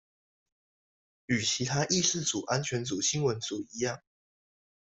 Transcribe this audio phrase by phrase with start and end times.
[1.27, 4.01] 與其他的議事組安全組新聞組一樣